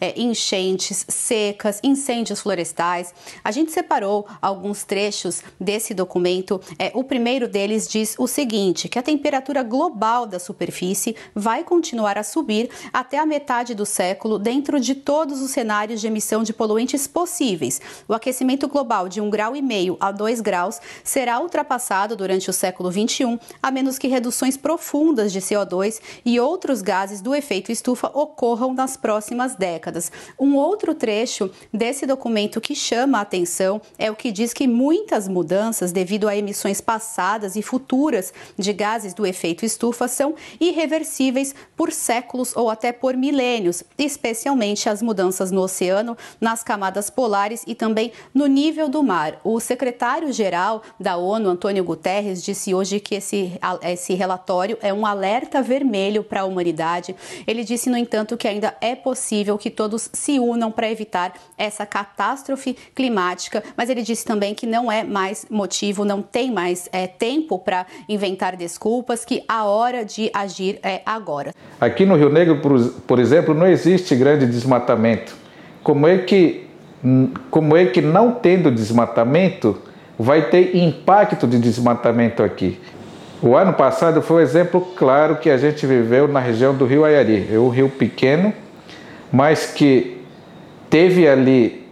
é, 0.00 0.18
enchentes, 0.20 1.04
secas, 1.08 1.80
incêndios 1.82 2.40
florestais. 2.40 3.14
A 3.42 3.50
gente 3.50 3.72
separou 3.72 4.26
alguns 4.40 4.84
trechos 4.84 5.42
desse 5.60 5.94
documento. 5.94 6.60
É, 6.78 6.90
o 6.94 7.04
primeiro 7.04 7.48
deles 7.48 7.88
diz 7.88 8.14
o 8.18 8.26
seguinte: 8.26 8.88
que 8.88 8.98
a 8.98 9.02
temperatura 9.02 9.62
global 9.62 10.26
da 10.26 10.38
superfície 10.38 11.16
vai 11.34 11.64
continuar 11.64 12.18
a 12.18 12.22
subir 12.22 12.70
até 12.92 13.18
a 13.18 13.26
metade 13.26 13.74
do 13.74 13.86
século 13.86 14.38
dentro 14.38 14.80
de 14.80 14.94
todos 14.94 15.40
os 15.40 15.50
cenários 15.50 16.00
de 16.00 16.06
emissão 16.06 16.42
de 16.42 16.52
poluentes 16.52 17.06
possíveis. 17.06 17.80
O 18.08 18.14
aquecimento 18.14 18.68
global 18.68 19.08
de 19.08 19.20
1,5 19.20 19.30
grau 19.30 19.56
e 19.56 19.62
meio 19.62 19.96
a 20.00 20.10
2 20.10 20.40
graus 20.40 20.80
será 21.04 21.40
ultrapassado 21.40 22.16
durante 22.16 22.48
o 22.48 22.52
século 22.52 22.90
21, 22.90 23.38
a 23.62 23.70
menos 23.70 23.98
que 23.98 24.08
reduções 24.08 24.56
profundas 24.56 25.32
de 25.32 25.40
CO2 25.40 26.00
e 26.24 26.40
outros 26.40 26.80
gases 26.80 27.20
do 27.20 27.34
efeito 27.34 27.70
estufa 27.70 28.10
ocorram 28.14 28.72
nas 28.72 28.96
próximas 28.96 29.15
décadas. 29.58 30.10
Um 30.38 30.56
outro 30.56 30.94
trecho 30.94 31.50
desse 31.72 32.06
documento 32.06 32.60
que 32.60 32.74
chama 32.74 33.18
a 33.18 33.22
atenção 33.22 33.80
é 33.98 34.10
o 34.10 34.16
que 34.16 34.30
diz 34.30 34.52
que 34.52 34.66
muitas 34.66 35.28
mudanças 35.28 35.92
devido 35.92 36.28
a 36.28 36.36
emissões 36.36 36.80
passadas 36.80 37.56
e 37.56 37.62
futuras 37.62 38.32
de 38.58 38.72
gases 38.72 39.14
do 39.14 39.26
efeito 39.26 39.64
estufa 39.64 40.08
são 40.08 40.34
irreversíveis 40.60 41.54
por 41.76 41.92
séculos 41.92 42.54
ou 42.56 42.70
até 42.70 42.92
por 42.92 43.16
milênios, 43.16 43.82
especialmente 43.98 44.88
as 44.88 45.02
mudanças 45.02 45.50
no 45.50 45.62
oceano, 45.62 46.16
nas 46.40 46.62
camadas 46.62 47.10
polares 47.10 47.62
e 47.66 47.74
também 47.74 48.12
no 48.34 48.46
nível 48.46 48.88
do 48.88 49.02
mar. 49.02 49.40
O 49.44 49.60
secretário-geral 49.60 50.82
da 50.98 51.16
ONU, 51.16 51.48
Antônio 51.48 51.84
Guterres, 51.84 52.42
disse 52.42 52.74
hoje 52.74 53.00
que 53.00 53.14
esse, 53.14 53.52
esse 53.82 54.14
relatório 54.14 54.78
é 54.80 54.92
um 54.92 55.06
alerta 55.06 55.62
vermelho 55.62 56.22
para 56.22 56.42
a 56.42 56.44
humanidade. 56.44 57.14
Ele 57.46 57.64
disse, 57.64 57.88
no 57.88 57.96
entanto, 57.96 58.36
que 58.36 58.48
ainda 58.48 58.76
é 58.80 58.94
possível 59.06 59.56
que 59.56 59.70
todos 59.70 60.10
se 60.12 60.40
unam 60.40 60.68
para 60.68 60.90
evitar 60.90 61.32
essa 61.56 61.86
catástrofe 61.86 62.76
climática, 62.92 63.62
mas 63.76 63.88
ele 63.88 64.02
disse 64.02 64.24
também 64.24 64.52
que 64.52 64.66
não 64.66 64.90
é 64.90 65.04
mais 65.04 65.46
motivo, 65.48 66.04
não 66.04 66.20
tem 66.20 66.50
mais 66.50 66.88
é, 66.92 67.06
tempo 67.06 67.56
para 67.56 67.86
inventar 68.08 68.56
desculpas, 68.56 69.24
que 69.24 69.44
a 69.46 69.64
hora 69.64 70.04
de 70.04 70.28
agir 70.34 70.80
é 70.82 71.02
agora. 71.06 71.52
Aqui 71.80 72.04
no 72.04 72.16
Rio 72.16 72.28
Negro, 72.28 72.60
por, 72.60 72.76
por 73.06 73.20
exemplo, 73.20 73.54
não 73.54 73.68
existe 73.68 74.16
grande 74.16 74.44
desmatamento. 74.44 75.36
Como 75.84 76.08
é 76.08 76.18
que, 76.18 76.66
como 77.48 77.76
é 77.76 77.86
que 77.86 78.00
não 78.00 78.32
tendo 78.32 78.72
desmatamento 78.72 79.80
vai 80.18 80.50
ter 80.50 80.76
impacto 80.76 81.46
de 81.46 81.60
desmatamento 81.60 82.42
aqui? 82.42 82.76
O 83.40 83.54
ano 83.54 83.72
passado 83.72 84.20
foi 84.20 84.38
um 84.38 84.40
exemplo 84.40 84.80
claro 84.96 85.36
que 85.36 85.48
a 85.48 85.56
gente 85.56 85.86
viveu 85.86 86.26
na 86.26 86.40
região 86.40 86.74
do 86.74 86.84
Rio 86.84 87.04
Aiari. 87.04 87.46
É 87.52 87.56
um 87.56 87.68
rio 87.68 87.88
pequeno, 87.88 88.52
mas 89.32 89.66
que 89.66 90.22
teve 90.88 91.28
ali 91.28 91.86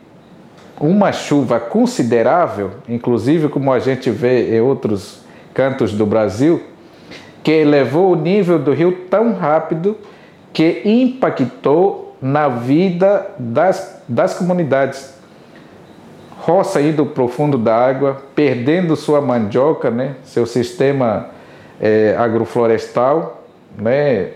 uma 0.81 1.12
chuva 1.12 1.61
considerável, 1.61 2.73
inclusive 2.88 3.49
como 3.49 3.73
a 3.73 3.79
gente 3.79 4.11
vê 4.11 4.57
em 4.57 4.61
outros 4.61 5.21
cantos 5.53 5.93
do 5.93 6.05
Brasil, 6.05 6.62
que 7.43 7.53
elevou 7.53 8.12
o 8.12 8.17
nível 8.17 8.59
do 8.59 8.73
rio 8.73 8.93
tão 9.11 9.35
rápido 9.35 9.97
que 10.53 10.83
impactou 10.85 12.17
na 12.21 12.49
vida 12.49 13.26
das, 13.38 14.03
das 14.09 14.35
comunidades. 14.35 15.14
Roça 16.41 16.81
indo 16.81 17.07
para 17.07 17.23
o 17.23 17.29
fundo 17.29 17.57
da 17.57 17.76
água, 17.76 18.23
perdendo 18.35 18.97
sua 18.97 19.21
mandioca, 19.21 19.91
né, 19.91 20.17
seu 20.25 20.47
sistema 20.47 21.29
é, 21.81 22.14
agroflorestal, 22.19 23.45
né, 23.76 24.31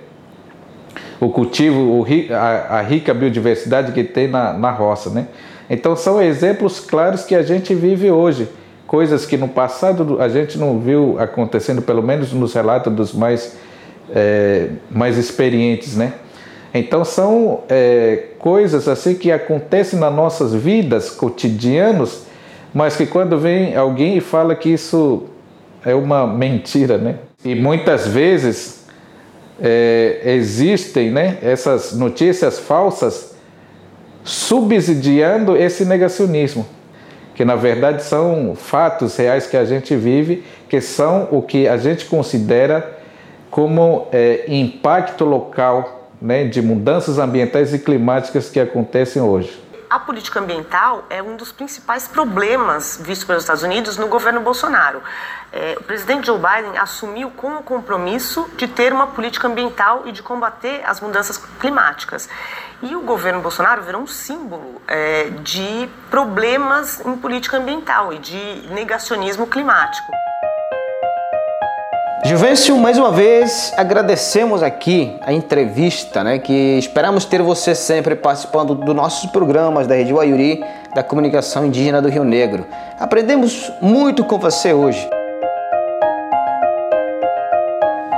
o 1.20 1.28
cultivo, 1.30 1.80
o, 1.80 2.06
a, 2.32 2.78
a, 2.78 2.80
rica 2.80 3.12
biodiversidade 3.12 3.92
que 3.92 4.04
tem 4.04 4.28
na, 4.28 4.52
na 4.52 4.70
roça. 4.70 5.10
Né? 5.10 5.26
Então 5.68 5.96
são 5.96 6.22
exemplos 6.22 6.80
claros 6.80 7.24
que 7.24 7.34
a 7.34 7.42
gente 7.42 7.74
vive 7.74 8.10
hoje, 8.10 8.48
coisas 8.86 9.26
que 9.26 9.36
no 9.36 9.48
passado 9.48 10.20
a 10.20 10.28
gente 10.28 10.58
não 10.58 10.78
viu 10.78 11.16
acontecendo, 11.18 11.82
pelo 11.82 12.02
menos 12.02 12.32
nos 12.32 12.54
relatos 12.54 12.92
dos 12.92 13.12
mais, 13.12 13.56
é, 14.14 14.68
mais 14.90 15.18
experientes. 15.18 15.96
Né? 15.96 16.12
Então 16.72 17.04
são 17.04 17.60
é, 17.68 18.28
coisas 18.38 18.86
assim 18.88 19.14
que 19.14 19.32
acontecem 19.32 19.98
nas 19.98 20.14
nossas 20.14 20.54
vidas 20.54 21.10
cotidianos, 21.10 22.22
mas 22.72 22.96
que 22.96 23.06
quando 23.06 23.38
vem 23.38 23.74
alguém 23.74 24.18
e 24.18 24.20
fala 24.20 24.54
que 24.54 24.68
isso 24.68 25.24
é 25.84 25.94
uma 25.94 26.26
mentira, 26.26 26.98
né? 26.98 27.16
E 27.44 27.54
muitas 27.54 28.06
vezes 28.06 28.86
é, 29.60 30.20
existem 30.24 31.10
né, 31.10 31.38
essas 31.42 31.92
notícias 31.92 32.58
falsas 32.58 33.36
subsidiando 34.24 35.56
esse 35.56 35.84
negacionismo, 35.84 36.66
que 37.34 37.44
na 37.44 37.56
verdade 37.56 38.02
são 38.02 38.54
fatos 38.54 39.16
reais 39.16 39.46
que 39.46 39.56
a 39.56 39.64
gente 39.64 39.94
vive, 39.96 40.44
que 40.68 40.80
são 40.80 41.28
o 41.30 41.40
que 41.40 41.66
a 41.66 41.76
gente 41.76 42.04
considera 42.04 42.98
como 43.50 44.06
é, 44.12 44.44
impacto 44.48 45.24
local 45.24 46.10
né, 46.20 46.44
de 46.44 46.60
mudanças 46.60 47.18
ambientais 47.18 47.72
e 47.72 47.78
climáticas 47.78 48.50
que 48.50 48.60
acontecem 48.60 49.22
hoje 49.22 49.67
a 49.90 49.98
política 49.98 50.40
ambiental 50.40 51.04
é 51.08 51.22
um 51.22 51.36
dos 51.36 51.50
principais 51.50 52.06
problemas 52.06 52.98
vistos 53.02 53.26
pelos 53.26 53.42
Estados 53.42 53.62
Unidos 53.62 53.96
no 53.96 54.06
governo 54.08 54.40
Bolsonaro. 54.40 55.02
É, 55.50 55.76
o 55.78 55.82
presidente 55.82 56.26
Joe 56.26 56.38
Biden 56.38 56.76
assumiu 56.76 57.30
com 57.30 57.56
o 57.56 57.62
compromisso 57.62 58.48
de 58.56 58.68
ter 58.68 58.92
uma 58.92 59.06
política 59.06 59.48
ambiental 59.48 60.02
e 60.04 60.12
de 60.12 60.22
combater 60.22 60.82
as 60.84 61.00
mudanças 61.00 61.38
climáticas. 61.58 62.28
E 62.82 62.94
o 62.94 63.00
governo 63.00 63.40
Bolsonaro 63.40 63.82
virou 63.82 64.02
um 64.02 64.06
símbolo 64.06 64.80
é, 64.86 65.30
de 65.42 65.88
problemas 66.10 67.04
em 67.04 67.16
política 67.16 67.56
ambiental 67.56 68.12
e 68.12 68.18
de 68.18 68.68
negacionismo 68.70 69.46
climático. 69.46 70.12
Juvencio, 72.24 72.76
mais 72.76 72.98
uma 72.98 73.12
vez 73.12 73.72
agradecemos 73.76 74.62
aqui 74.62 75.16
a 75.22 75.32
entrevista, 75.32 76.24
né? 76.24 76.38
Que 76.38 76.76
esperamos 76.78 77.24
ter 77.24 77.40
você 77.40 77.74
sempre 77.74 78.16
participando 78.16 78.74
dos 78.74 78.94
nossos 78.94 79.30
programas 79.30 79.86
da 79.86 79.94
Rede 79.94 80.12
Waiuri, 80.12 80.64
da 80.94 81.02
comunicação 81.02 81.64
indígena 81.64 82.02
do 82.02 82.08
Rio 82.08 82.24
Negro. 82.24 82.66
Aprendemos 82.98 83.72
muito 83.80 84.24
com 84.24 84.36
você 84.36 84.72
hoje. 84.72 85.08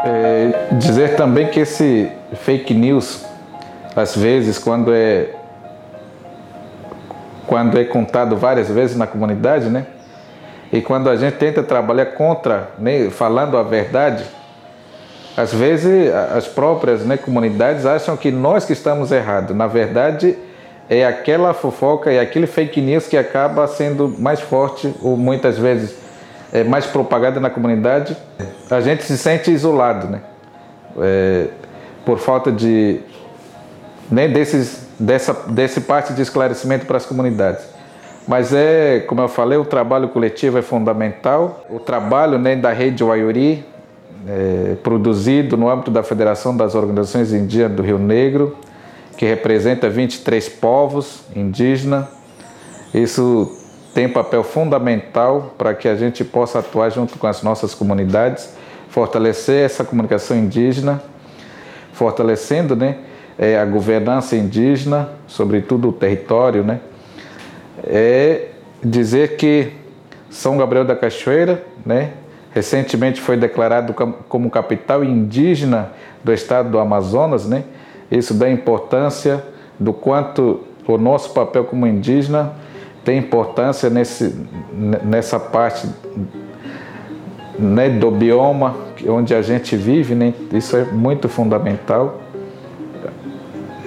É, 0.05 0.51
dizer 0.73 1.17
também 1.17 1.49
que 1.49 1.61
esse 1.61 2.11
fake 2.33 2.73
news, 2.73 3.25
às 3.95 4.17
vezes, 4.17 4.59
quando 4.59 4.95
é 4.95 5.29
quando 7.47 7.79
é 7.79 7.85
contado 7.85 8.37
várias 8.37 8.69
vezes 8.69 8.97
na 8.97 9.07
comunidade, 9.07 9.69
né? 9.69 9.85
E 10.73 10.81
quando 10.81 11.11
a 11.11 11.17
gente 11.17 11.37
tenta 11.37 11.63
trabalhar 11.63 12.07
contra, 12.07 12.71
né, 12.79 13.11
falando 13.11 13.57
a 13.57 13.63
verdade, 13.63 14.25
às 15.37 15.53
vezes 15.53 16.13
as 16.15 16.47
próprias 16.47 17.05
né, 17.05 17.17
comunidades 17.17 17.87
acham 17.87 18.17
que 18.17 18.31
nós 18.31 18.65
que 18.65 18.73
estamos 18.73 19.11
errados. 19.11 19.57
Na 19.57 19.67
verdade, 19.67 20.37
é 20.89 21.05
aquela 21.05 21.55
fofoca, 21.55 22.13
é 22.13 22.21
aquele 22.21 22.47
fake 22.47 22.81
news 22.81 23.07
que 23.07 23.17
acaba 23.17 23.67
sendo 23.67 24.15
mais 24.19 24.41
forte 24.41 24.93
ou 25.03 25.17
muitas 25.17 25.59
vezes 25.59 25.97
é 26.53 26.65
mais 26.65 26.87
propagada 26.87 27.41
na 27.41 27.49
comunidade. 27.49 28.17
A 28.71 28.81
gente 28.81 29.05
se 29.05 29.17
sente 29.17 29.51
isolado, 29.51 30.09
né? 30.09 30.21
É, 31.01 31.47
por 32.05 32.19
falta 32.19 32.51
de 32.51 33.01
né, 34.11 34.27
desses, 34.27 34.89
dessa, 34.99 35.33
desse 35.49 35.81
parte 35.83 36.13
de 36.13 36.21
esclarecimento 36.21 36.87
para 36.87 36.97
as 36.97 37.07
comunidades. 37.07 37.65
Mas 38.31 38.53
é, 38.53 39.01
como 39.09 39.21
eu 39.21 39.27
falei, 39.27 39.59
o 39.59 39.65
trabalho 39.65 40.09
coletivo 40.09 40.57
é 40.57 40.63
fundamental. 40.63 41.67
O 41.69 41.81
trabalho 41.81 42.39
né, 42.39 42.55
da 42.55 42.71
rede 42.71 43.03
Waiuri, 43.03 43.67
é, 44.25 44.77
produzido 44.85 45.57
no 45.57 45.69
âmbito 45.69 45.91
da 45.91 46.05
Federação 46.05 46.57
das 46.57 46.77
Organizações 46.77 47.33
Indígenas 47.33 47.73
do 47.73 47.83
Rio 47.83 47.99
Negro, 47.99 48.57
que 49.17 49.27
representa 49.27 49.91
23 49.91 50.49
povos 50.49 51.25
indígenas. 51.35 52.07
Isso 52.95 53.51
tem 53.93 54.09
papel 54.09 54.45
fundamental 54.45 55.53
para 55.59 55.75
que 55.75 55.89
a 55.89 55.97
gente 55.97 56.23
possa 56.23 56.61
atuar 56.61 56.89
junto 56.91 57.19
com 57.19 57.27
as 57.27 57.43
nossas 57.43 57.75
comunidades, 57.75 58.55
fortalecer 58.91 59.65
essa 59.65 59.83
comunicação 59.83 60.37
indígena, 60.37 61.03
fortalecendo 61.93 62.77
né, 62.77 62.99
é, 63.37 63.59
a 63.59 63.65
governança 63.65 64.37
indígena, 64.37 65.09
sobretudo 65.27 65.89
o 65.89 65.93
território, 65.93 66.63
né, 66.63 66.79
é 67.85 68.49
dizer 68.83 69.37
que 69.37 69.73
São 70.31 70.57
Gabriel 70.57 70.85
da 70.85 70.97
Cachoeira, 70.97 71.63
né, 71.85 72.13
recentemente 72.53 73.21
foi 73.21 73.37
declarado 73.37 73.95
como 74.29 74.51
capital 74.51 75.05
indígena 75.05 75.93
do 76.23 76.33
estado 76.33 76.71
do 76.71 76.79
Amazonas, 76.79 77.49
né? 77.49 77.65
Isso 78.11 78.35
dá 78.35 78.51
importância 78.51 79.45
do 79.79 79.93
quanto 79.93 80.61
o 80.87 80.99
nosso 80.99 81.33
papel 81.33 81.65
como 81.65 81.87
indígena 81.87 82.53
tem 83.05 83.19
importância 83.19 83.89
nesse, 83.89 84.35
nessa 85.05 85.39
parte 85.39 85.89
né, 87.59 87.89
do 87.89 88.11
bioma 88.11 88.77
onde 89.09 89.35
a 89.35 89.41
gente 89.41 89.77
vive, 89.77 90.15
né? 90.15 90.35
Isso 90.53 90.77
é 90.77 90.85
muito 90.85 91.29
fundamental. 91.29 92.21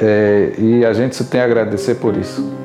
É, 0.02 0.54
e 0.58 0.86
a 0.86 0.94
gente 0.94 1.24
tem 1.26 1.42
a 1.42 1.44
agradecer 1.44 1.96
por 1.96 2.18
isso. 2.18 2.63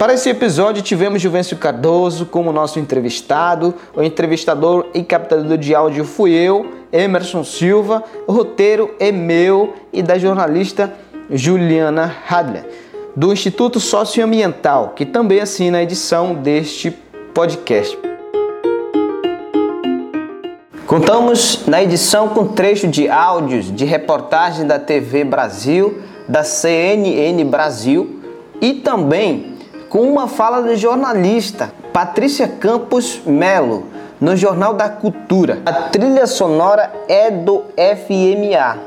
Para 0.00 0.14
esse 0.14 0.30
episódio, 0.30 0.82
tivemos 0.82 1.20
Juvencio 1.20 1.58
Cardoso 1.58 2.24
como 2.24 2.54
nosso 2.54 2.78
entrevistado. 2.78 3.74
O 3.94 4.02
entrevistador 4.02 4.86
e 4.94 5.02
captador 5.02 5.58
de 5.58 5.74
áudio 5.74 6.06
fui 6.06 6.32
eu, 6.32 6.72
Emerson 6.90 7.44
Silva. 7.44 8.02
O 8.26 8.32
roteiro 8.32 8.94
é 8.98 9.12
meu 9.12 9.74
e 9.92 10.02
da 10.02 10.18
jornalista 10.18 10.90
Juliana 11.28 12.16
Hadler, 12.26 12.64
do 13.14 13.30
Instituto 13.30 13.78
Socioambiental, 13.78 14.94
que 14.96 15.04
também 15.04 15.38
assina 15.38 15.76
a 15.76 15.82
edição 15.82 16.32
deste 16.32 16.92
podcast. 17.34 17.98
Contamos 20.86 21.66
na 21.66 21.82
edição 21.82 22.30
com 22.30 22.46
trecho 22.46 22.88
de 22.88 23.06
áudios 23.06 23.70
de 23.70 23.84
reportagem 23.84 24.66
da 24.66 24.78
TV 24.78 25.24
Brasil, 25.24 26.00
da 26.26 26.42
CNN 26.42 27.44
Brasil 27.44 28.18
e 28.62 28.72
também 28.72 29.49
com 29.90 30.02
uma 30.02 30.28
fala 30.28 30.62
da 30.62 30.76
jornalista 30.76 31.72
Patrícia 31.92 32.46
Campos 32.46 33.20
Melo 33.26 33.88
no 34.20 34.36
Jornal 34.36 34.72
da 34.72 34.88
Cultura. 34.88 35.60
A 35.66 35.72
trilha 35.72 36.28
sonora 36.28 36.92
é 37.08 37.30
do 37.30 37.64
FMA, 37.76 38.78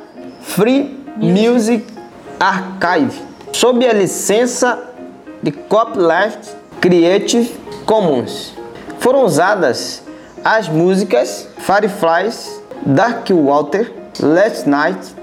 Free 0.42 1.06
Music 1.18 1.86
Archive, 2.40 3.22
sob 3.52 3.86
a 3.86 3.92
licença 3.92 4.82
de 5.42 5.52
Copyleft 5.52 6.56
Creative 6.80 7.54
Commons. 7.86 8.54
Foram 9.00 9.26
usadas 9.26 10.04
as 10.44 10.70
músicas 10.70 11.50
Fireflies 11.58 12.62
Dark 12.86 13.30
Water, 13.30 13.92
Last 14.22 14.70
Night 14.70 15.16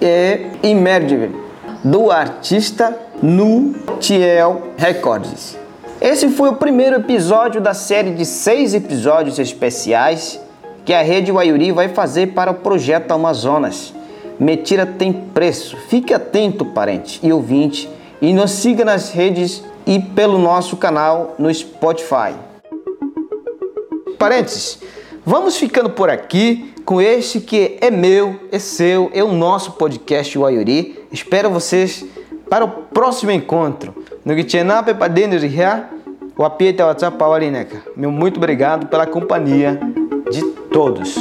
e 0.00 0.50
Emerging, 0.62 1.34
do 1.82 2.10
artista 2.10 2.96
Nu 3.22 3.74
Tiel 3.98 4.72
Records. 4.76 5.56
Esse 6.00 6.28
foi 6.28 6.48
o 6.48 6.56
primeiro 6.56 6.96
episódio 6.96 7.60
da 7.60 7.74
série 7.74 8.12
de 8.12 8.24
seis 8.24 8.74
episódios 8.74 9.38
especiais 9.38 10.40
que 10.84 10.94
a 10.94 11.02
Rede 11.02 11.30
Waiuri 11.30 11.72
vai 11.72 11.88
fazer 11.88 12.28
para 12.28 12.50
o 12.50 12.54
projeto 12.54 13.12
Amazonas. 13.12 13.92
Mentira 14.38 14.86
tem 14.86 15.12
preço. 15.12 15.76
Fique 15.88 16.14
atento, 16.14 16.64
parente 16.64 17.20
e 17.22 17.32
ouvinte, 17.32 17.88
e 18.20 18.32
nos 18.32 18.50
siga 18.52 18.84
nas 18.84 19.10
redes 19.10 19.62
e 19.86 19.98
pelo 19.98 20.38
nosso 20.38 20.76
canal 20.76 21.34
no 21.38 21.52
Spotify. 21.52 22.34
Parentes, 24.18 24.78
vamos 25.24 25.56
ficando 25.56 25.90
por 25.90 26.10
aqui 26.10 26.69
com 26.84 27.00
este 27.00 27.40
que 27.40 27.78
é 27.80 27.90
meu, 27.90 28.40
é 28.50 28.58
seu, 28.58 29.10
é 29.14 29.22
o 29.22 29.32
nosso 29.32 29.72
podcast 29.72 30.38
Waiuri. 30.38 30.98
Espero 31.12 31.50
vocês 31.50 32.04
para 32.48 32.64
o 32.64 32.68
próximo 32.68 33.30
encontro. 33.30 33.94
No 34.24 34.36
Gitchenape 34.36 34.94
para 34.94 35.08
dentro 35.08 35.38
de 35.38 35.46
o 36.36 36.44
Apieta 36.44 36.86
WhatsApp 36.86 37.16
Paulineca. 37.16 37.82
Meu 37.96 38.10
muito 38.10 38.38
obrigado 38.38 38.86
pela 38.86 39.06
companhia 39.06 39.78
de 40.30 40.42
todos. 40.72 41.14